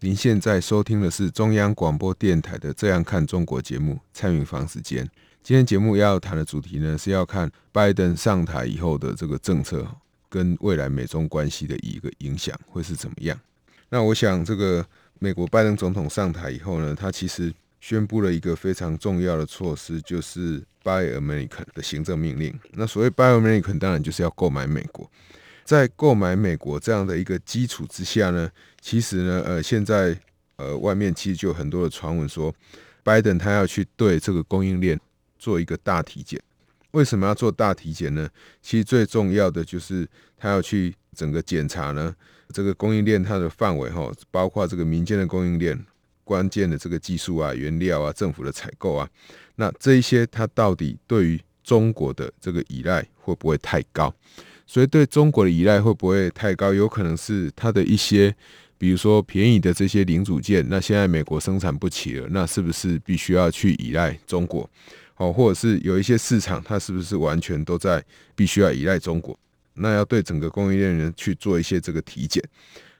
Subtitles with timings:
[0.00, 5.04] 您现在收听的是中央广播电台的《这样看中国》节目，蔡明芳时间。
[5.42, 9.84] 今天节目要谈的主题呢，是要看拜登上台以后的这个政策
[10.28, 13.36] 跟未来美中关系的一个影响会是怎么样。
[13.88, 14.86] 那我想，这个
[15.18, 22.56] 美国拜登总统上台以后呢，他其实宣布了一个非常重要的措施，就是 Buy American 的行政命令。
[22.74, 25.10] 那所谓 Buy American，当然就是要购买美国。
[25.68, 28.50] 在购买美国这样的一个基础之下呢，
[28.80, 30.18] 其实呢，呃，现在
[30.56, 32.50] 呃，外面其实就有很多的传闻说，
[33.02, 34.98] 拜登他要去对这个供应链
[35.38, 36.40] 做一个大体检。
[36.92, 38.26] 为什么要做大体检呢？
[38.62, 42.16] 其实最重要的就是他要去整个检查呢，
[42.54, 45.78] 这个供应链它的范围哈，包括这个民间的供应链、
[46.24, 49.06] 关键的这个技术啊、原料啊、政府的采购啊，
[49.56, 54.10] 那这一些它到底对于中国的这个依赖会不会太高？
[54.68, 56.74] 所以对中国的依赖会不会太高？
[56.74, 58.32] 有可能是它的一些，
[58.76, 64.68] 比如说便宜的这些零组件，那现在美国生产不起了，那是不是必须要去依赖中国？
[65.14, 68.04] 好，或者是有一些市场，它是不是完全都在
[68.36, 69.36] 必须要依赖中国？
[69.72, 72.44] 那要对整个供应链人去做一些这个体检。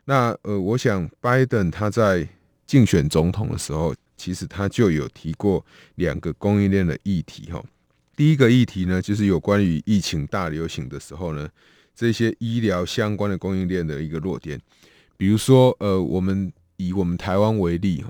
[0.07, 2.27] 那呃，我想拜登他在
[2.67, 5.63] 竞选总统的时候，其实他就有提过
[5.97, 7.63] 两个供应链的议题哈。
[8.19, 11.49] 第一个议题呢，就是有关于疫情大流行的时候呢，
[11.95, 14.61] 这些医疗相关的供应链的一个弱点，
[15.17, 18.05] 比如说，呃，我们以我们台湾为例，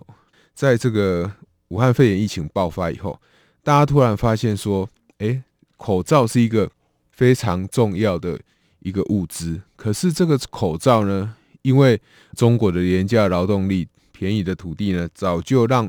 [0.55, 1.31] 在这个
[1.69, 3.21] 武汉肺炎疫情爆发以后，
[3.63, 5.43] 大家突然发现说，诶，
[5.77, 6.71] 口罩是一个
[7.13, 8.41] 非常重要的
[8.79, 12.01] 一个物资，可是这个口罩呢，因为
[12.35, 15.87] 中国的廉价劳动力、便宜的土地呢，早就让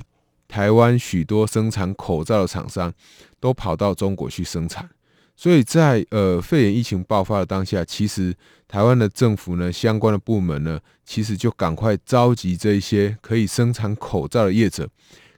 [0.50, 2.92] 台湾许多生产口罩的厂商
[3.40, 4.90] 都跑到中国去生产，
[5.36, 8.36] 所以在呃肺炎疫情爆发的当下，其实
[8.68, 14.90] 台湾的政府呢，相关的部门呢，其实就赶快召集这一些可以生产口罩的业者，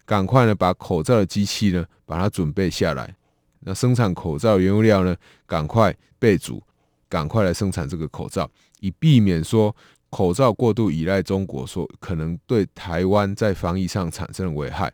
[0.06, 3.14] 赶快呢把口罩的机器呢把它准备下来，
[3.60, 5.14] 那生产口罩原物料呢，
[5.46, 6.64] 赶快备足，
[7.10, 9.76] 赶快来生产这个口罩，以避免说。
[10.12, 14.92] 口罩过度依赖中国，说可能对台湾在防疫上产生了危害。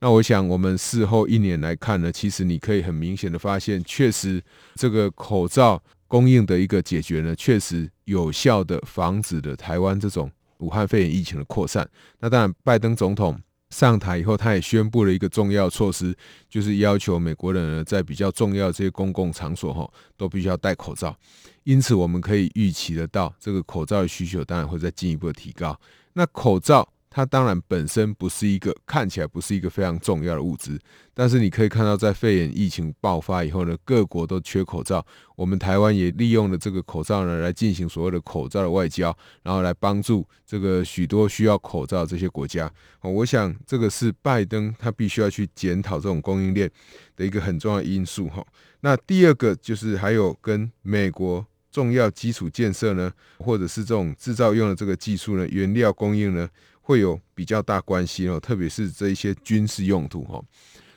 [0.00, 4.42] 那我想，我们事后一年来看呢，其实你可以很明显的发现，确实
[4.76, 11.88] 这个口罩供应的一个解决呢，确实有效的防止了台湾这种武汉肺炎疫情的扩散。
[12.18, 13.40] 那当然，拜登总统
[13.70, 16.14] 上台以后，他也宣布了一个重要措施，
[16.48, 21.16] 就是要求美国人呢，在比较重要的这些公共场所哈，都必须要戴口罩。
[21.64, 25.78] 因此，我们可以预期得到，这个口罩的需求当然会再进一步的提高。
[26.14, 30.80] 那口罩它当然本身不是一个看起来不是一个非常重要的物资，
[31.14, 35.04] 但是你可以看到，在肺炎疫情爆发以后呢，各国都缺口罩。
[35.36, 42.66] 我们台湾也利用了这个口罩呢，来进行所谓的口罩的外交，然后来帮助这个许多需要口罩这些国家。
[43.02, 46.70] 哦我想这个是拜登他必须要去检讨这种供应链
[47.14, 48.44] 的一个很重要因素哈。
[48.80, 51.46] 那第二个就是还有跟美国。
[51.72, 56.48] 重要基础建设呢，或者是这种制造用的这个技术呢，原料供应呢，
[56.82, 58.38] 会有比较大关系哦。
[58.38, 60.40] 特别是这一些军事用途哈。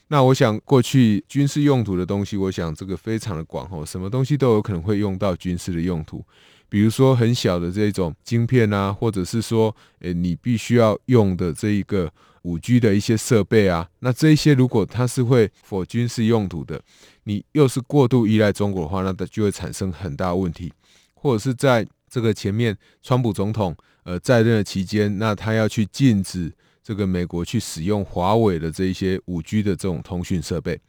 [0.10, 6.24] 那我想过去军事用途的东西，我想这个非常的广哦，什么东西都有可能会用到军事的用途。
[6.68, 12.12] 比如说很小的这种晶片啊，或者是说，诶，你必须要用的这一个
[12.42, 16.82] 五 G 的一些设备啊，那这一些如果它是会 for 军事用途的。
[17.26, 20.72] 你又是过度依赖中国的话，那它就会产生很大问题。
[21.14, 30.80] 或者是在这个前面，川普总统呃在任的期间，那他要去禁止这个美国去使用华为的这一些五 G 的这种通讯设备。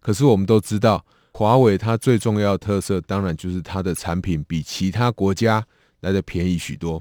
[0.00, 5.64] 可是我们都知道，华为它最重要的特色，当然就是它的产品比其他国家
[6.00, 7.00] 来的便宜许多。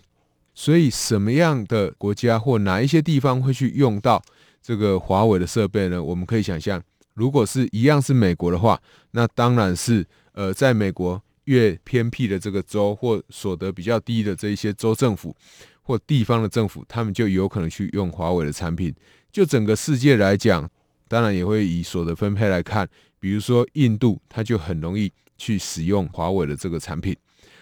[0.53, 4.21] 所以，什么样的国家或哪一些地方会去用到
[4.61, 6.01] 这个华为的设备呢？
[6.01, 6.79] 我们可以想象。
[7.13, 8.81] 如果是一样是美国的话，
[9.11, 15.35] 那当然是呃，在美国越偏僻的这个州或所得比较低的这一些州政府
[15.81, 18.93] 或地方的政府，他们就有可能去用华为的产品。
[19.31, 20.69] 就整个世界来讲，
[21.07, 22.87] 当然也会以所得分配来看，
[23.19, 27.15] 比如说印度，它就很容易去使用华为的这个产品。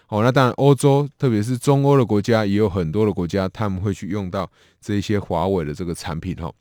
[0.07, 4.49] 哦，那当然欧洲，特别是中欧的国家，也有很多的国家，他们会去用到
[4.81, 6.51] 这一些华为的这个产品哈。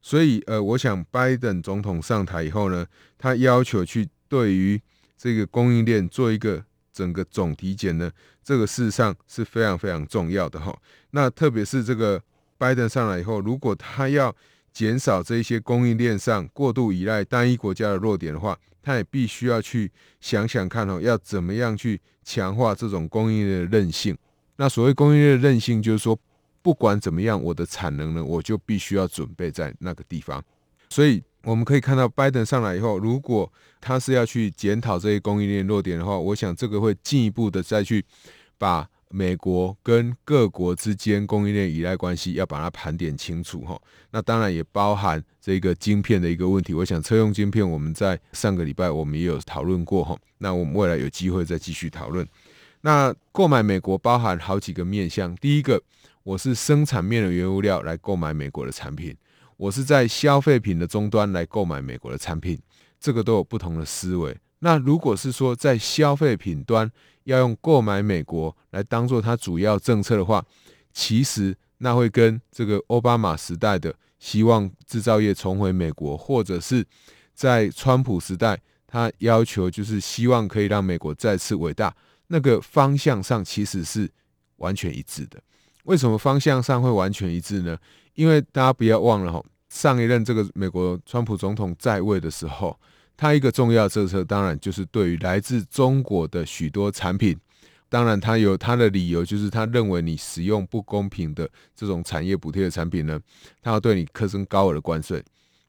[0.00, 2.86] 所以呃，我想拜登总统上台以后呢，
[3.18, 4.80] 他要求去对于
[5.16, 8.10] 这个供应链做一个整个总体检呢，
[8.42, 10.76] 这个事实上是非常非常重要的哈。
[11.10, 12.22] 那特别是这个
[12.56, 14.34] 拜登上来以后，如果他要
[14.72, 19.90] 减少这一些供应链上过度依赖单一国家的弱点的话，他也必须要去
[20.20, 24.16] 想想看哦，要怎么样去强化这种供应链的韧性。
[24.56, 26.18] 那所谓供应链的韧性，就是说
[26.62, 30.42] 不管怎么样，我的产能呢，我就必须要准备在那个地方。
[30.90, 33.50] 所以我们可以看到，拜登上来以后，如果
[33.80, 38.04] 他是要去检讨这些供应链弱点的话，我想这个会进一步的再去
[38.56, 38.88] 把。
[39.10, 46.74] 美国跟各国之间供应链依赖关系要把它盘点清楚哈，那当然也包含这个晶片的一个问题。
[46.74, 52.28] 我想车用晶片我们在上个礼拜我们也有讨论过哈，那我们未来有机会再继续讨论。
[52.82, 55.82] 那购买美国包含好几个面向，第一个
[56.28, 59.16] 我是生产面的原物料来购买美国的产品，
[59.56, 62.60] 我是在消费品的终端来购买美国的产品，
[63.00, 64.36] 这个都有不同的思维。
[64.58, 66.90] 那如果是说在消费品端
[67.24, 70.44] 要用购买美国来当做它主要政策的话，
[70.92, 76.84] 其实那会跟这个奥巴马时代的希望制造业重回美国，或者是
[77.32, 81.96] 在川普时代他要求就是希望可以让美国再次伟大，
[82.26, 84.10] 那个方向上其实是
[84.56, 85.40] 完全一致的。
[85.88, 87.76] 为什么方向上会完全一致呢？
[88.14, 92.78] 因为大家不要忘了哈，上一任这个美国川普总统在位的时候。
[93.16, 97.36] 他一个重要政策，当然就是对于来自中国的许多产品，
[97.88, 103.18] 当然他有他的理由，就是他认为你使用不公平的这种产业补贴的产品呢，
[103.60, 105.20] 他要对你课征高额的关税。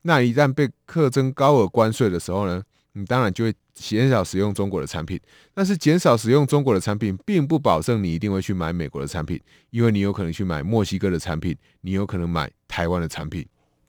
[0.03, 2.61] 那一旦被课征高额关税的时候呢，
[2.99, 5.19] 你当然就会减少使用中国的产品。
[5.53, 13.45] 但是减少使用中国的产品，并不保证你一定会去买美国的产品，因为你有可能去买墨西哥的产品，你有可能买台湾的产品。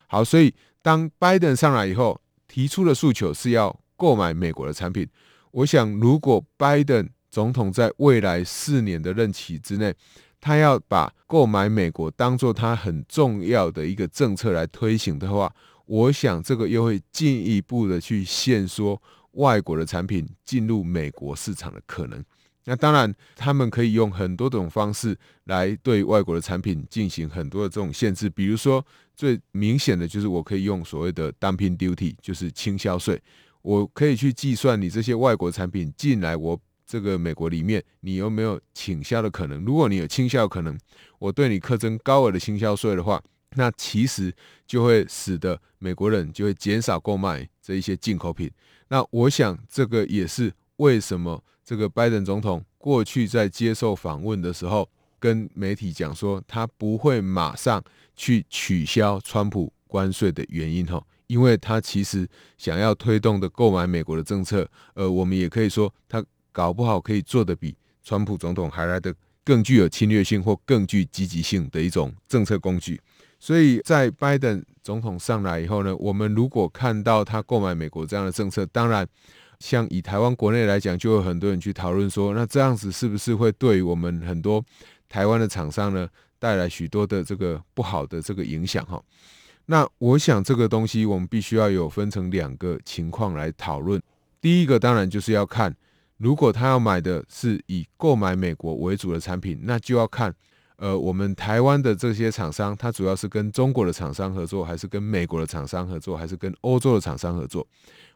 [0.06, 2.20] 好，所以当拜登上来以后。
[2.52, 5.08] 提出的诉求是要购买美国的产品。
[5.52, 9.94] 我想，如果拜登总统在未来四年的任期之内，
[10.40, 15.54] 他要把购买美国当做他很重要的一个政策来推行的话，
[15.90, 19.02] 我想这个又会进一步的去限缩
[19.32, 22.24] 外国的产品进入美国市场的可能。
[22.64, 28.84] 那当然，他们可以用很多种方式来对外国的产品进行很多的这种限制，比如说
[29.16, 33.20] 最明显的就是我可以用所谓的 dumping duty，就是倾销税，
[33.62, 39.64] 我可以去计算你这些外国产品进来我这个美国里面，你有没有倾销的可能？
[39.64, 40.78] 如果你有倾销可能，
[41.18, 43.20] 我对你课征高额的倾销税的话，
[43.56, 44.34] 那其实
[44.66, 48.50] 就会使得美国人就会减少购买这一些进口品。
[48.88, 51.42] 那我想这个也是为什么。
[51.62, 57.80] 这个拜登总统过去在接受访问的时候，跟媒体讲说，他不会马上
[58.16, 69.14] 去取消川普关税的原因哈，因为他其实想要推动的购买美国的政策，呃，我们也可以说，他搞不好可以做得比川普总统还来的
[69.44, 73.00] 更具有侵略性或更具积极性的一种政策工具。
[73.40, 79.04] 所以在拜登总统上来以后呢，我们如果看到他购买美国这样的政策，当然。
[79.58, 84.64] 像以台湾国内来讲，就有很多人去讨论说，那这样子是不是会对我们很多
[85.06, 86.08] 台湾的厂商呢
[86.38, 88.98] 带来许多的这个不好的这个影响哈？
[89.66, 94.00] 那我想这个东西我们必须要有分成两个情况来讨论。
[94.40, 95.76] 第一个当然就是要看，
[96.16, 100.34] 如果他要买的是以购买美国为主的产品，那就要看，
[100.80, 107.66] 呃，我们台湾的这些厂商，它主要是跟中国的厂商合作，还是跟美国的厂商合作，还是跟欧洲的厂商合作？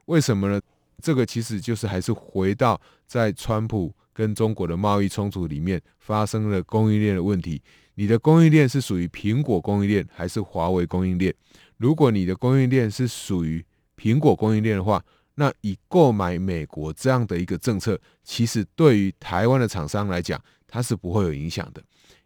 [0.06, 0.58] 为什么呢？
[1.02, 7.60] 这个其实就是还是回到在川普跟中国的贸易冲突里面发生了供应链的问题。
[7.96, 11.34] 你的供应链是属于苹果供应链还是华为供应链？
[11.76, 13.62] 如果你的供应链是属于
[13.94, 15.04] 苹果供应链的话，
[15.34, 21.82] 那以购买美国这样的一个政策，其实对于台湾的厂商来讲，它是不会有影响的，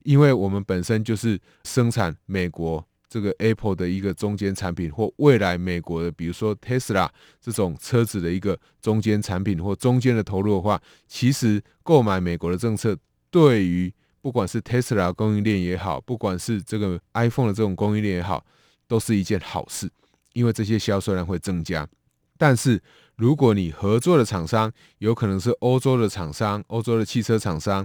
[0.08, 2.82] 因为我们本身就是生产美国。
[3.10, 7.08] 这个 Apple 的一个中间产品，或未来美国的，比如说 Tesla
[7.40, 12.96] 这种车子的一个中间产品，或中间的投入的话，其实购买美国的政策，
[13.30, 18.44] 对于不管是 Tesla 供应链也好，不管是这个 iPhone 的这种供应链也好，
[18.86, 19.90] 都是一件好事，
[20.32, 21.86] 因为这些销售量会增加。
[22.36, 22.80] 但是
[23.16, 27.84] 如果你合作的厂商有可能是欧洲的厂商、欧洲的汽车厂商，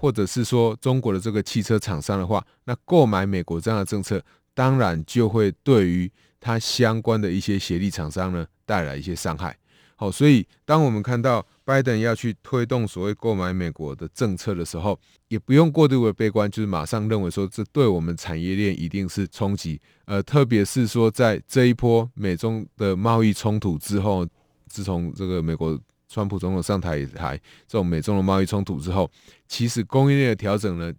[0.00, 4.22] 或者是说中国的这个汽车厂商的话，那购买美国这样的政策。
[4.52, 9.56] 当然就会对于它相关的一些协力厂商呢带来一些伤害。
[9.94, 19.80] 好，所以当我们看到拜登要去推动所谓购买美国的政策的时候，也不用过度的悲观，就是马上认为说这对我们产业链一定是冲击。
[20.06, 24.26] 呃，特别是说在这一波美中的贸易冲突之后，
[24.66, 25.78] 自从这个美国
[26.12, 27.38] 川普总统上台以来，
[27.68, 29.10] 这种美中的贸易冲突之后，
[29.46, 30.92] 其实供应链的调整呢，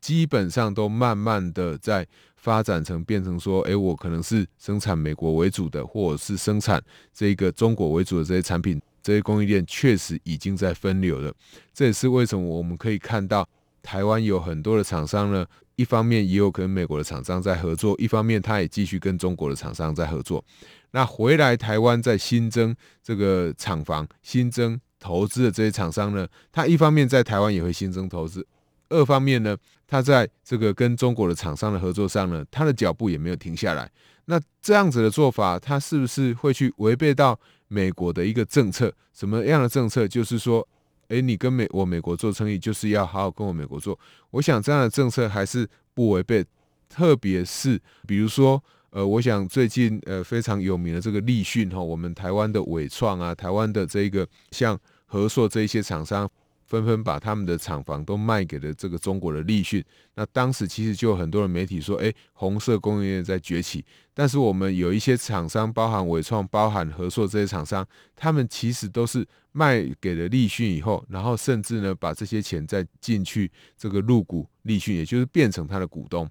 [0.00, 2.06] 基本上都慢慢的在
[2.36, 6.80] 发展成变成说，哎，我可能是生产美国为主的，或者是生产
[7.12, 8.80] 这个中国为主的这些产品。
[9.00, 11.32] 这些供应链确实已经在分流了，
[11.72, 13.48] 这也是为什么我们可以看到
[13.82, 15.46] 台湾有很多的厂商呢。
[15.76, 20.44] 一方面也有跟美国的厂商在合作，一方面他也继续跟中国的厂商在合作。
[20.90, 28.46] 那回来台湾在新增这个厂房、新增投资的这些厂商呢，他一方面在台湾也会新增投资，
[28.88, 33.90] 二方面呢，他在这个跟中国的厂商的合作上呢，他的脚步也没有停下来。
[34.26, 37.38] 那这样子的做法，他是不是会去违背到？
[37.70, 40.08] 美国的一个政策，什么样的政策？
[40.08, 40.66] 就是说，
[41.08, 44.00] 诶，你跟美我美国做生意，就是要好好跟我美国做。
[44.30, 46.42] 我想这样的政策还是不违背，
[46.88, 56.30] 特别是比如说，呃，我想最近呃非常有名的这个立讯哈，我们台湾的伟创啊，台湾的这个像和硕这一些厂商。
[56.68, 59.82] 纷纷把他们的厂房都卖给了这个中国的立讯。
[60.16, 63.82] 那当时其实就有很多的媒体说，哎，红色供应链在崛起。
[64.12, 67.82] 但是我们有一些厂商，包含伟创、包含和硕这些厂商，
[68.14, 76.28] 他们其实都是卖给了立讯以后，然后甚至呢把这些钱再进去这个入股立讯，也就是变成他的股东。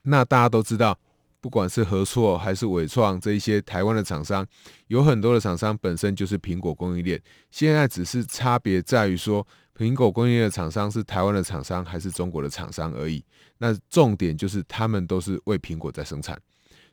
[0.00, 0.98] 那大家都知道。
[1.44, 4.46] 不管是和硕还是伟创这一些台湾的厂商，
[4.86, 9.46] 有很多的厂商本身就是苹果供应链，现在只是差别在于说，
[9.76, 13.22] 苹果供应链的厂商是台湾的厂商还是中国的厂商而已。
[13.58, 16.40] 那重点就是他们都是为苹果在生产，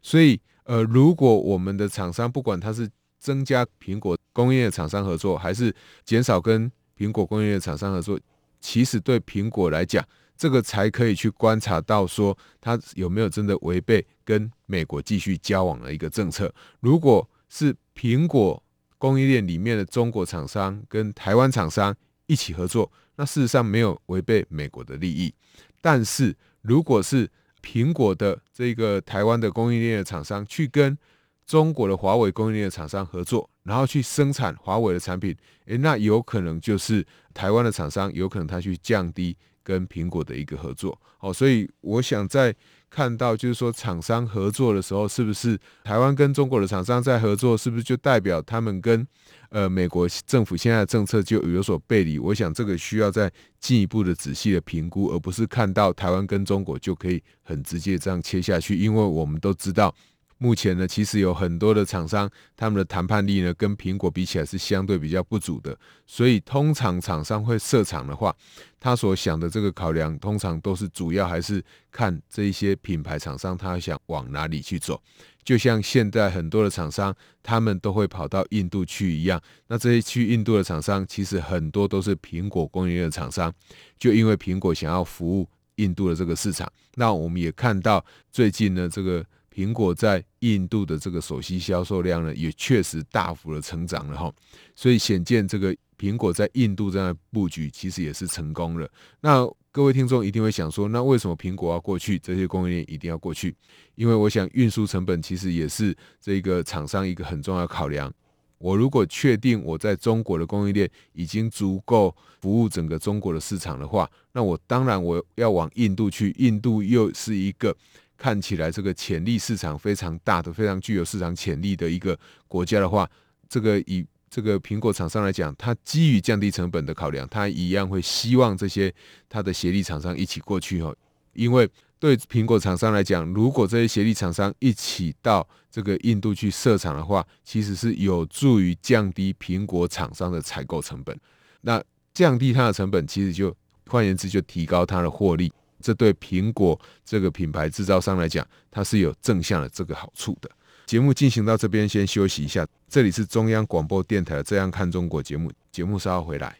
[0.02, 2.90] 所以呃，如果我们的厂商不管他是
[3.20, 8.20] 增加苹果供应链的厂商合作，还是减少跟苹果供应链的厂商合作，
[8.60, 10.06] 其实对苹果来讲，
[10.42, 16.52] 这个才可以去观察到说，他有没有真的违背跟美国继续交往的一个政策。
[16.80, 18.64] 如果是苹果
[18.98, 21.96] 供应链里面的中国厂商跟台湾厂商
[22.26, 25.32] 一起合作，那事实上没有违背美国的利益。
[25.80, 27.30] 但是如果是
[27.62, 30.98] 苹果的这个台湾的供应链的厂商去跟
[31.46, 39.38] 中国的华为供应链的厂商合作，然后去生产华为的产品，诶，那有可能就是台湾的厂商有可能他去降低。
[39.64, 42.56] 跟苹果的一个合作，哦，所以我想在
[42.90, 49.08] 看到就是说厂商合作的时候，是不是台湾跟中国的厂商在合作，是不是就代表他们跟
[49.50, 52.20] 呃美国政府现在的政策就有所背离？
[52.20, 59.94] 我想这个需要再进一步的仔细的评估，而不是看到台湾跟中国就可以很直接这样切下去，因为我们都知道。
[60.44, 65.78] 目前呢，其实有很多的厂商，他们的谈判力呢，跟苹果比起来是相对比较不足的。
[66.08, 68.36] 所以，通常厂商会设厂的话，
[68.80, 75.00] 他所想的这个考量，通常都是主要还是看这一些品牌厂商，他想往哪里去走。
[75.44, 79.40] 就像现在很多的厂商，他们都会跑到印度去一样。
[79.68, 83.54] 那这些去印度的厂商，其实很多都是苹果供应链的厂商，
[84.00, 86.68] 就因为苹果想要服务印度的这个市场。
[86.96, 89.24] 那我们也看到最近呢，这个。
[89.54, 94.34] 苹果在印度的这个手机销售量呢，也确实大幅的成长了哈，
[94.76, 98.90] 所以显见这个苹果在印度这样的布局其实也是成功了。
[99.20, 102.18] 那各位听众一定会想说，那为什么苹果要过去？
[102.18, 103.54] 这些供应链一定要过去？
[103.96, 108.12] 因为我想运输成本其实也是这个厂商一个很重要的考量。
[108.58, 117.76] 我如果确定我在中国的供应链已经足够服务整个中国的市场的话，那我当然我要往印度去，印度又是一个。
[118.22, 122.16] 看起来这个潜力市场非常大的、非常具有市场潜力的一个
[122.48, 123.10] 国家的话，
[123.50, 128.94] 这个以这个苹果厂商来讲，它基于降低成本的考量，它一样会希望这些
[129.28, 130.96] 它的协力厂商一起过去哦。
[131.34, 141.20] 因为对苹果厂商来讲，如果这些协力厂商一起到这个印度去设厂的话，其实是有助于降低苹果厂商的采购成本。
[141.62, 143.52] 那降低它的成本，其实就
[143.88, 145.52] 换言之，就提高它的获利。
[145.82, 150.50] 这对苹果这个品牌制造商来讲，它是有正向的这个好处的。
[150.86, 152.66] 节目进行到这边，先休息一下。
[152.90, 156.56] 这里是中央广播电台《这样看中国》节目，节目稍后回来。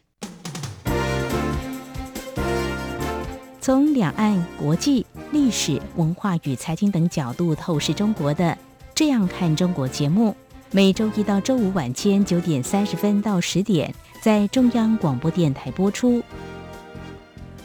[3.60, 8.44] 从两岸、国际、历史文化与财经等角度透视中国的
[8.94, 10.34] 《这样看中国》节目，
[10.70, 16.22] 每周一到周五晚间九点三十分到十点，在中央广播电台播出。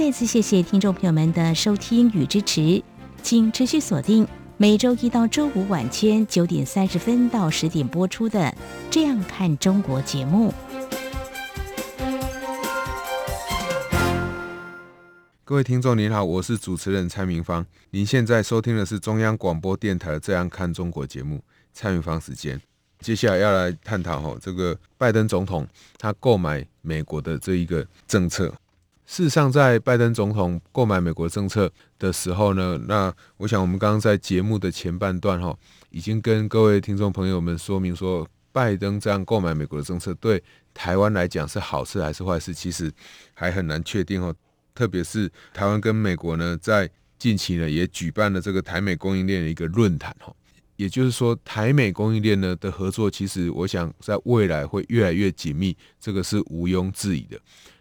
[0.00, 2.82] 再次谢谢听众朋友们的收听与支持，
[3.22, 4.26] 请持续锁定
[4.56, 8.40] 每周一到周五晚间九点三十分到十点播出的
[8.90, 10.54] 《这样看中国》节目。
[15.44, 22.58] 各位听众您好，我是主持人蔡明芳，您现在收听的是中央广播电台的《这样看中国》节目，蔡明芳时间。
[23.00, 28.50] 接下来要来探讨哈，这个拜登总统他购买美国的这一个政策。
[29.10, 35.52] 事实上，在拜登总统购买美国政策的时候呢，那我想我们刚刚在节目的前半段哈，
[35.90, 40.40] 已经跟各位听众朋友们说明说，拜登这样购买美国的政策对
[40.72, 42.88] 台湾来讲是好事还是坏事，其实
[43.34, 44.32] 还很难确定哦。
[44.76, 46.88] 特别是台湾跟美国呢，在
[47.18, 50.32] 近期呢也举办了这个台美供应链的一个论坛哈，
[50.76, 57.36] 也就是说，台美供应链呢的合作，其实我想在未来会越来越紧密，这个是毋庸置疑的。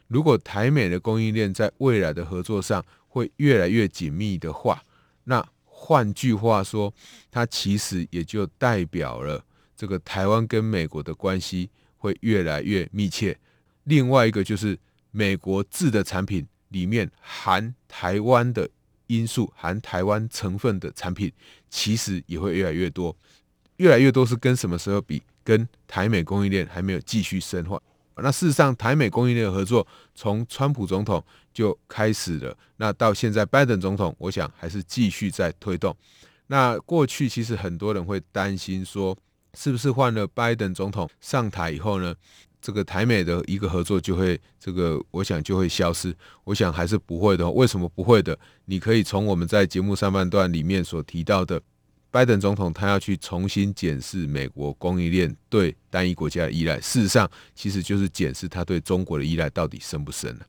[0.09, 4.83] 如果台美的供应链在未来的合作上会越来越紧密的话，
[5.23, 6.93] 那换句话说，
[7.31, 9.45] 它其实也就代表了
[9.77, 13.37] 这个台湾跟美国的关系会越来越密切。
[13.83, 14.77] 另外一个就是
[15.11, 18.67] 美国制的产品里面含台湾的
[19.07, 21.31] 因素、含台湾成分的产品，
[21.69, 23.15] 其实也会越来越多。
[23.77, 25.21] 越来越多是跟什么时候比？
[25.41, 27.81] 跟台美供应链还没有继续深化。
[28.23, 29.85] 那事实上，台美供应链合作
[30.15, 31.23] 从川普总统
[31.53, 32.55] 就开始了。
[32.77, 35.95] 那到现在，拜登总统，我想还是继续在推动。
[36.47, 39.17] 那过去其实很多人会担心说，
[39.53, 42.13] 是不是换了拜登总统上台以后呢，
[42.61, 46.15] 这个台美的一个合作就会这个，我想就会消失。
[46.43, 47.49] 我想还是不会的。
[47.49, 48.37] 为什么不会的？
[48.65, 51.61] 你可以从我们在节目上半段里面所提到的。
[52.11, 60.45] 拜登总统他要去重新检视美国供应链对单一国家的依赖，事实上其实就是检视他对中国的依赖到底深不深了。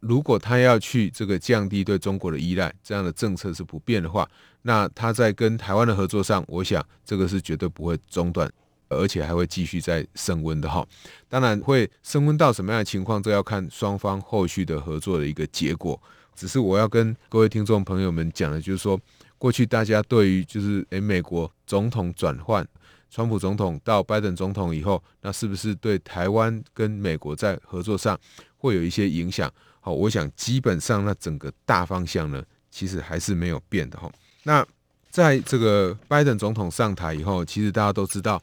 [0.00, 4.26] 如果他要去这个降低对中国的依赖，这样的政策是不变的话，
[4.62, 8.50] 那他在跟台湾的合作上，我想这个是绝对不会中断，
[8.88, 10.82] 而且还会继续在升温的哈。
[11.28, 16.00] 当然会升温到什么样的情况，这要看双方后续的合作的一个结果。
[16.34, 18.98] 只是我要跟各位听众朋友们讲的，就是说。
[19.42, 22.64] 过去大家对于就是诶，美国总统转换，
[23.10, 28.16] 川普总统到拜登总统以后，那是不是对台湾跟美国在合作上
[28.56, 29.52] 会有一些影响？
[29.80, 34.08] 好，我想基本上那整个大方向呢，其实还是没有变的哈。
[34.44, 34.64] 那
[35.10, 38.40] 在这个拜登总统上台以后，其实大家都知道，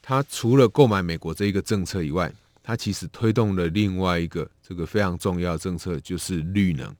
[0.00, 2.32] 他除了购买美国这一个政策以外，
[2.62, 6.94] 他其实推动了另外一个这个非常重要的政策，就是绿能。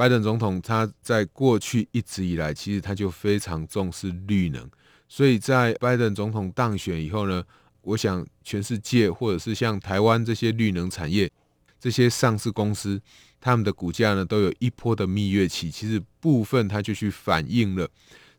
[0.00, 4.66] 拜登总统他在过去一直以来，其实他就非常重视绿能，
[5.06, 7.44] 所以在拜登总统当选以后呢，
[7.82, 11.30] 我想全世界或者是像台湾这些绿能产业
[11.78, 12.98] 这些上市公司，
[13.42, 15.70] 他们的股价呢都有一波的蜜月期。
[15.70, 17.86] 其实部分它就去反映了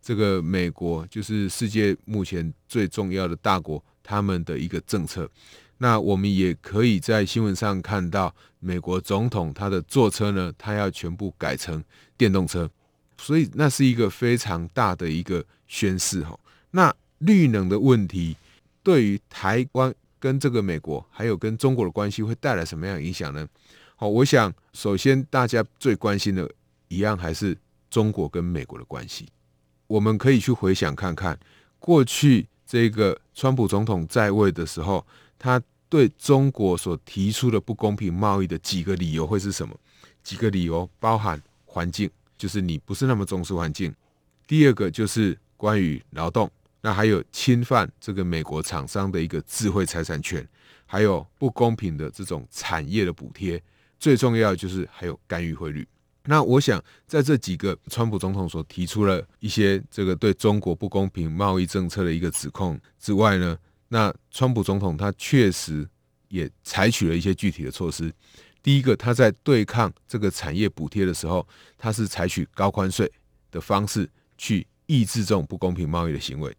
[0.01, 5.29] 这个美国就是世界目前最重要的大国他们的一个政策。
[5.83, 11.83] 那我们也可以在新闻上看到，美国总统他的坐车呢，他要全部改成
[12.15, 12.69] 电动车，
[13.17, 16.39] 所以那是一个非常大的一个宣示哈。
[16.69, 18.37] 那绿能的问题
[18.83, 23.47] 对于台湾跟这个美国还有跟中国的关系会带来什么样影响呢？
[23.95, 26.47] 好，我想首先大家最关心的
[26.89, 27.57] 一样还是
[27.89, 29.27] 中国跟美国的关系。
[29.87, 31.39] 我们可以去回想看看，
[31.79, 35.03] 过去这个川普总统在位的时候，
[35.43, 39.75] 他对中国所提出的不公平贸易的几个理由会是什么？
[40.21, 43.91] 几个理由包含环境，就是你不是那么重视环境；
[44.45, 46.47] 第二个就是关于劳动，
[46.81, 50.47] 那还有侵犯这个美国厂商的一个智慧财产权，
[50.85, 53.59] 还有不公平的这种产业的补贴，
[53.97, 55.87] 最重要就是还有干预汇率。
[56.25, 63.57] 那我想在这几个川普总统所提出了一些这个对中国不公平贸易政策的一个指控之外呢，
[63.93, 65.85] 那川普总统他确实
[66.29, 68.09] 也采取了一些具体的措施。
[68.63, 71.45] 第一个，他在对抗这个产业补贴的时候，
[71.77, 73.11] 他是采取高关税
[73.51, 76.55] 的方式去抑制这种不公平贸易的行为。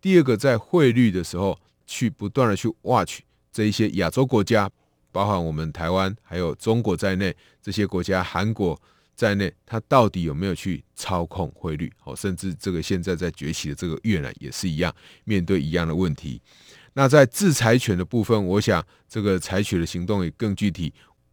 [0.00, 3.20] 第二个，在汇率的时候，去不断的去 watch
[3.52, 4.70] 这一些亚洲国家，
[5.12, 8.80] 包含我们台湾还有中国在内这些国家，韩国
[9.20, 11.92] 在内，他到底有没有去操控汇率？
[12.04, 14.90] 哦，甚至这个现在在崛起的这个越南也是一样，
[15.24, 16.40] 面对一样的问题。
[16.94, 20.90] 那在制裁权的部分，我想这个采取的行动也更具体。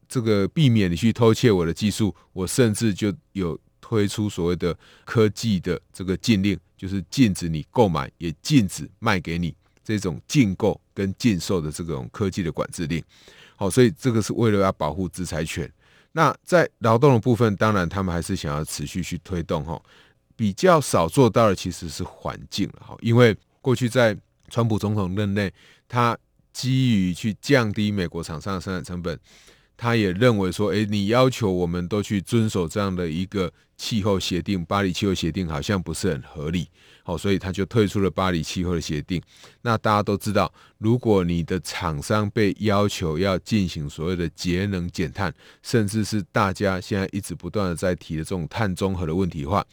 [0.09, 13.01] 这个避免你去偷窃我的技术，我甚至就有推出所谓的科技的这个禁令，就是禁止你购买，也禁止卖给你这种禁购跟禁售的这种科技的管制令。
[13.55, 15.71] 好，所以这个是为了要保护制裁权。
[16.11, 19.81] 那在劳动的部分，当然他们还是想要持续去推动哈。
[20.35, 24.15] 比较少做到的其实是环境哈，因为过去在
[24.49, 25.51] 川普总统任内，
[25.87, 26.15] 他
[26.53, 29.19] 基于去降低美国厂商的生产成本，
[29.75, 36.67] 他也认为说，诶，你要求我们都去遵守这样的一个气候协定，巴黎气候协定好像不是很合理，
[37.07, 39.21] 好，所以他就退出了巴黎气候的协定。
[39.61, 49.65] 那大家都知道，如果你的厂商被要求要进行所谓的节能减碳，甚至是大家现在一直不断的在提的这种碳中和的问题的话，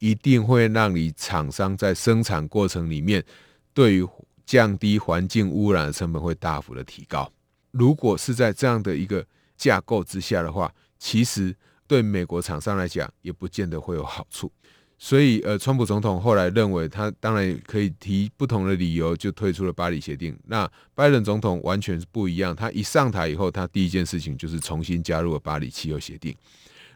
[0.00, 3.24] 一定会让你厂商在生产过程里面，
[3.72, 4.04] 对于
[4.44, 7.32] 降低环境污染的成本会大幅的提高。
[7.70, 9.24] 如果是在这样的一个
[9.56, 11.54] 架构之下的话，其实
[11.86, 14.50] 对美国厂商来讲也不见得会有好处。
[15.02, 20.38] 所以，呃，川普总统后来认为，他当然可以提不同的理由就退出了巴黎协定。
[20.46, 26.36] 那拜登总统完全是不一样，他一上台以后，他第一件事情就是重新加入了巴黎气候协定。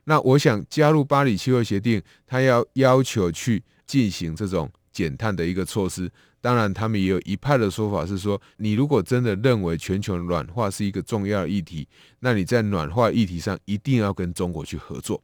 [0.04, 6.12] 那我想加入巴黎气候协定，他要要求去进行这种减碳的一个措施。
[6.42, 11.88] 当然，他们也有一派的说法是说，你如果真的认为全球暖化是一个重要议题，
[12.20, 15.22] 那你在暖化议题上一定要跟中国去合作。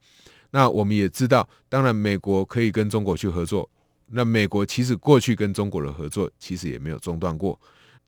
[0.51, 3.69] 那我们也知道，当然美国可以跟中国去合作。
[4.07, 7.59] 那美国其实过去跟中国的合作其实也没有中断过。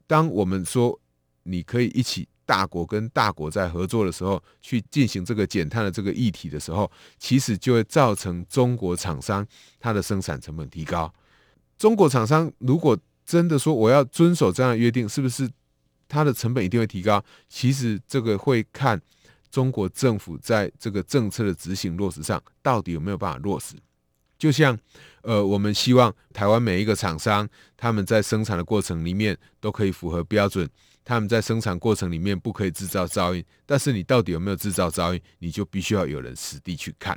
[0.05, 0.99] 当我们说
[1.43, 2.27] 你可以一起。
[2.45, 9.47] 大国跟大国在合作的时候，去进行这个减碳的这个议题的时候，其实就会造成中国厂商
[9.79, 11.11] 它的生产成本提高。
[11.77, 15.49] 中国厂商如果真的说我要遵守这样的约定，是不是
[16.09, 17.23] 它的成本一定会提高？
[17.47, 19.01] 其实这个会看
[19.53, 23.75] 中国政府在这个政策的执行落实上到底有没有办法落实。
[24.35, 24.75] 就像
[25.21, 30.67] 呃，我们希望台湾每一个厂商他们在生产的过程里面都可以符合标准。
[31.05, 37.15] 他们在生产过程里面不可以制造噪音，但是你到底有没有制造噪音，你就必须要有人实地去看。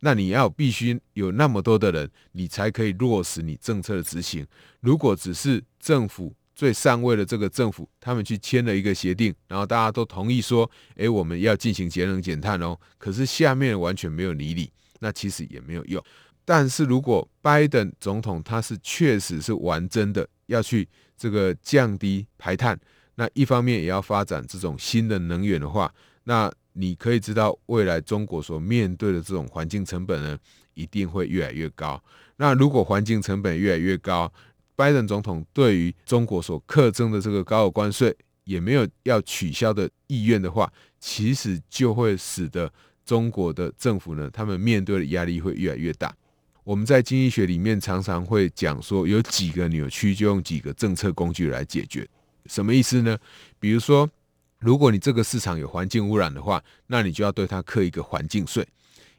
[0.00, 4.46] 那你要必须有那么多的人，你才可以落实你政策的执行。
[4.80, 16.02] 如果只是政府最上位的这个政府，他们去签了一个协定，然后大家都同意说，诶，我们要进行节能减碳哦，可是下面完全没有理理，那其实也没有用。
[16.44, 22.78] 但是如果拜登总统他是确实是玩真的，要去这个降低排碳。
[23.16, 25.92] 那一方面也要发展这种新的能源的话，
[26.24, 30.36] 那你可以知道未来中国所面对的这种环境成本呢，
[30.74, 32.02] 一定会越来越高。
[32.36, 34.30] 那如果环境成本越来越高，
[34.76, 42.72] 拜登总统对于中国所克征的这个高额关税也没有要取消的意愿的话，其实就会使得
[43.04, 46.14] 中国的政府呢，他们面对的压力会越来越大。
[46.64, 52.08] 我们在经济学里面常常会讲说，有几个扭曲，就用几个政策工具来解决。
[52.46, 53.18] 什么意思呢？
[53.58, 54.08] 比如说，
[54.58, 58.66] 如果你这个市场有环境污染的话，那你就要对它课一个环境税，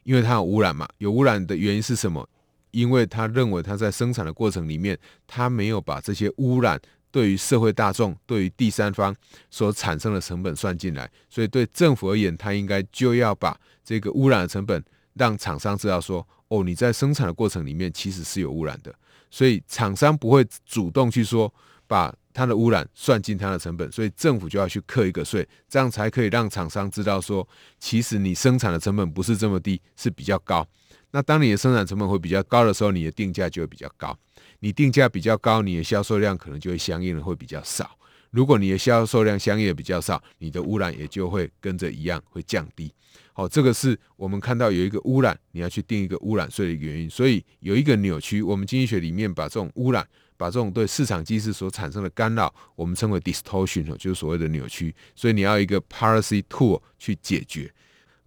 [0.02, 0.88] 因为它有污染嘛。
[0.98, 2.28] 有污染的原因是什么？
[2.76, 6.78] 因为他认为他在生产的过程里面，他没有把这些污染
[7.10, 9.16] 对于社会大众、对于第三方
[9.50, 14.84] 所产生的成本算进来，所以对政府而言，他应该就要把这个污染的成本
[15.14, 18.94] 让厂商知道说，哦，你在生产的过程里面其实是有污染的，
[19.30, 21.52] 所以厂商不会主动去说
[21.86, 22.14] 把。
[22.36, 30.68] 它的污染算进它的成本，所以政府就要去课一个税，这样才可以让厂商知道说，其实你生产的成本不是这么低，是比较高。
[31.16, 34.14] 那当你的生产成本会比较高的时候，你的定价就会比较高。
[34.58, 37.90] 你定价比较高，你的销售量可能就会相应的会比较少。
[38.32, 42.92] 如果你的销售量相应的比较少，你的污染也就会跟着一样会降低。
[43.32, 47.08] 好，这个是我们看到有一个污染，你要去定一个污染税的原因。
[47.08, 50.06] 所以有一个扭曲，我们经济学里面把这种污染。
[50.38, 54.94] 把这种对市场机制所产生的干扰，我们称为 distortion，就是所谓的扭曲。
[55.14, 57.72] 所以你要一个 policy tool 去解决。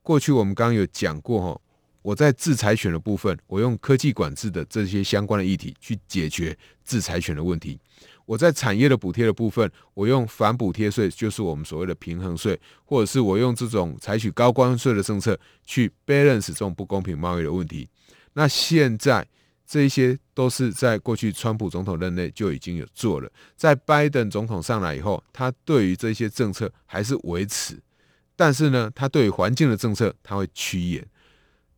[0.01, 1.61] 过去我们刚刚有讲过哈，
[2.01, 7.79] 我在制裁权的部分，我用科技管制的这些相关的议题去解决制裁权的问题。
[8.25, 17.87] 我在产业的补贴的部分，我用反补贴税，就是我们所谓的平衡税，或者是我用这种采取高关税的政策去 balance 这种不公平贸易的问题。
[18.33, 19.27] 那现在。
[19.71, 27.79] 这一些都是在过去川普总统任内就已经有做了，在拜登总统上来以后，他对于这些政策还是维持，
[28.35, 31.07] 但是呢，他对于环境的政策他会趋严，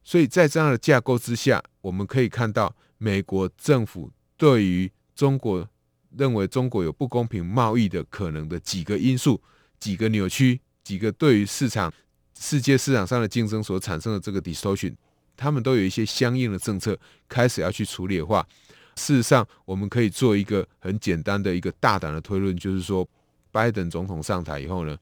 [0.03, 5.67] 所以在这样的架构之下，我们可以看到美国政府对于中国
[6.17, 9.41] 认为中国有不公平贸易的可能的几个因素、
[9.79, 11.93] 几个扭曲、几个对于市场
[12.37, 14.95] 世界市场上的竞争所产生的这个 distortion，
[15.37, 16.97] 他们都有一些相应的政策
[17.29, 18.45] 开始要去处理的话，
[18.95, 23.07] 事实上我们可以做一个很简单的一个大胆的推论，就是说，
[23.51, 24.97] 拜登总统上台以后呢，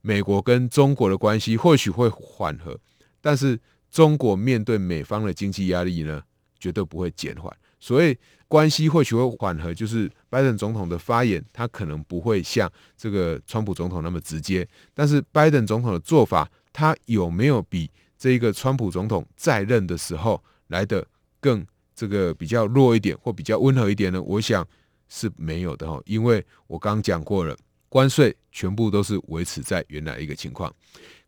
[0.00, 2.78] 美国跟中国的关系或许会缓和，
[3.20, 6.22] 但是中国面对美方的经济压力呢，
[6.58, 7.54] 绝对不会减缓。
[7.80, 8.16] 所以
[8.48, 21.06] 关系或许会缓和，就是拜登总统的发言，他可能不会像这个川普总统那么直接，但是拜登总统的做法，他有没有比这一个川普总统在任的时候来得
[21.40, 24.20] 更这个比较弱一点，或比较温和一点呢？
[24.20, 24.66] 我想
[25.08, 27.56] 是没有的哈，因为我刚讲过了，
[27.88, 30.74] 关税全部都是维持在原来一个情况，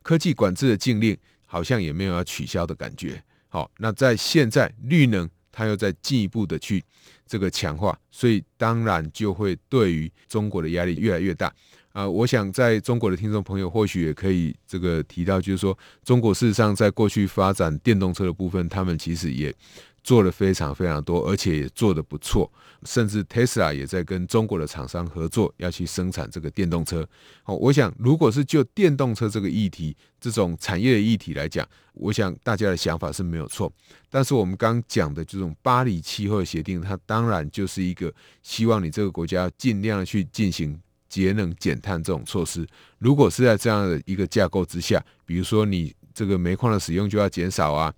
[0.02, 1.16] 科技管制的禁令
[1.50, 3.20] 好像也没有要取消的感觉。
[3.48, 5.28] 好，那在现在绿能。
[5.52, 6.82] 它又在进一步的去
[7.26, 11.52] 这个强化，所以当然就会对于中国的压力越来越大
[11.92, 19.52] 啊、我想在中国的听众朋友或许也可以这个提到，就是说中国事实上在过去发展电动车的部分，他们其实也。
[20.02, 22.50] 做的非常非常多，而且也做得不错，
[22.84, 27.06] 甚至 Tesla 也在跟中国的厂商合作，要去生产这个电动车。
[27.42, 33.72] 好，我想如果是就电动车这个议题，这种产业的议题来讲，我想大家的想法是没有错。
[34.08, 42.66] 但是我们刚讲的这种巴黎气候协定，它当然就是一个希望你这个国家尽量去进行节能减碳这种措施。
[42.98, 45.94] 如果是在这样的一个架构之下，比如说你。
[46.20, 47.90] 这个煤矿的使用就要减少啊，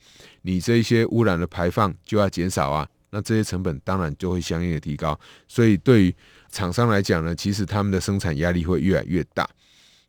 [0.42, 5.18] 你这一些污染的排放就要减少啊，那这些成本当然就会相应的提高。
[5.48, 6.14] 所以对于
[6.48, 9.44] 厂商来讲呢，其实他们的生产压力会越来越大。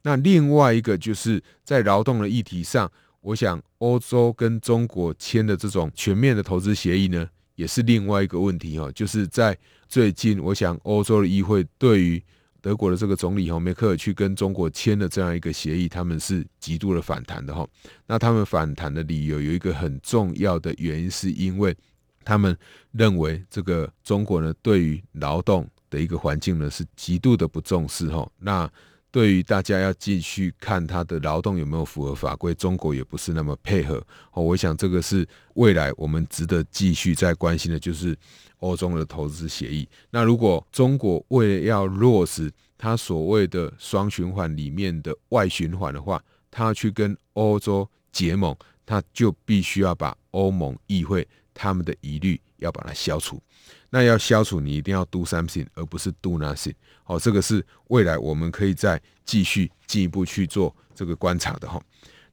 [0.04, 8.92] 那另外一个就是在劳动的议题上，我想欧洲跟中国签的这种全面的投资协议呢，也是另外一个问题哦。
[8.94, 9.58] 就是在
[9.90, 12.24] 最近，我想欧洲的议会对于
[12.64, 17.68] 德国的这个总理哈梅克尔去跟中国签了这样一个协议，他们是极度的反弹的哈。
[18.08, 21.76] 那他们反弹的理由有一个很重要的原因，是因为
[22.24, 22.58] 他们
[22.94, 28.26] 认为这个中国呢对于劳动的一个环境呢是极度的不重视哈。
[28.40, 28.72] 那
[29.14, 34.42] 对于大家要继续看他的劳动有没有符合法规，中国也不是那么配合哦。
[34.42, 35.24] 我想这个是
[35.54, 38.18] 未来我们值得继续再关心的，就是
[38.58, 39.88] 欧中的投资协议。
[40.10, 53.42] 那如果中国为了要落实他所谓的双循环里面的外循环的话，他要去跟欧洲结盟，他就必须要把欧盟议会他们的疑虑要把它消除。
[53.90, 56.74] 那要消除，你一定要 do something，而不是 do nothing。
[57.04, 61.82] 好，这个是未来我们可以再继续进一步去做这个观察的哈。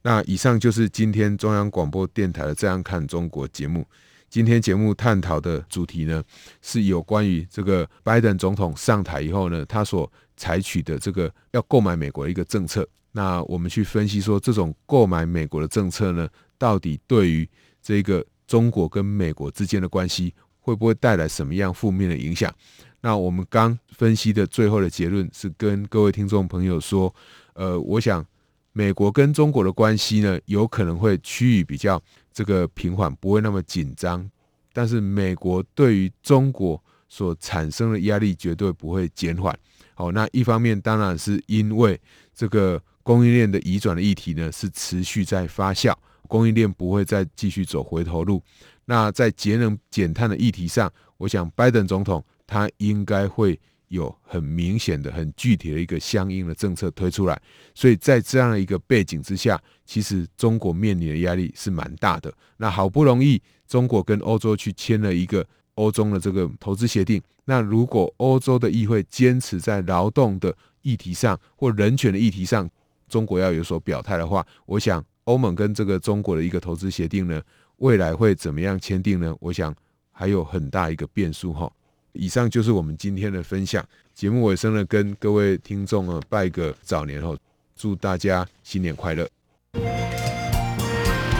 [0.02, 3.86] 那以上就是今天中央广播电台的《这样看中国》节目。
[4.30, 6.22] 今天节目探讨的主题呢，
[6.62, 12.88] 是有关于这个拜登总统上台以后呢，他所采取的这个要购买美国的一个政策。
[13.12, 17.46] 那我们去分析说，这种购买美国的政策呢，到底对于
[17.82, 22.52] 这个中国跟美国之间的关系，会不会带来什么样负面的影响？
[23.00, 27.14] 那我们刚分析的最后的结论是跟各位听众朋友说，
[27.52, 28.26] 呃，我想
[28.72, 34.28] 美国跟中国的关系呢，有可能会趋于比较这个平缓，不会那么紧张。
[34.72, 39.56] 但是美国对于中国所产生的压力绝对不会减缓。
[39.94, 42.00] 好，那一方面当然是因为
[42.34, 45.94] 这个供应链的移转的议题呢，是持续在发酵，
[46.30, 48.40] 供应链不会再继续走回头路。
[48.84, 57.40] 那在节能减碳的议题上，我想拜登总统他应该会有很明显的、很具体的一个相应的政策推出来。
[57.74, 62.32] 所以在这样一个背景之下，其实中国面临的压力是蛮大的。
[62.56, 72.68] 那好不容易中国跟欧洲去签了一个欧中的这个投资协定，那如果欧洲的议会坚持在劳动的议题上或人权的议题上，
[73.08, 77.40] 中国要有所表态的话，我想欧盟跟这个中国的一个投资协定呢，
[77.76, 79.32] 未来会怎么样签订呢？
[79.38, 79.72] 我想
[80.10, 81.70] 还有很大一个变数哈。
[82.12, 83.84] 以上就是我们今天的分享。
[84.12, 87.32] 节目尾声呢，跟各位听众啊拜个早年哈，
[87.76, 89.28] 祝大家新年快乐。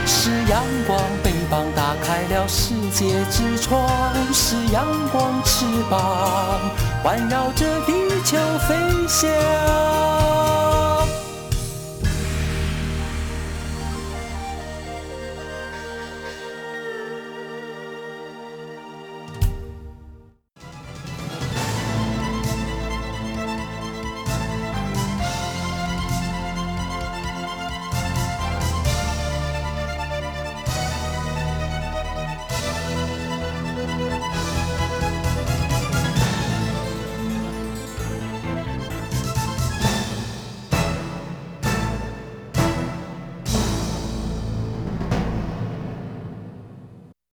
[0.05, 6.61] 是阳光，翅膀打开了世界之窗；是阳光，翅膀
[7.03, 7.91] 环绕着地
[8.23, 8.37] 球
[8.69, 8.75] 飞
[9.09, 10.50] 翔。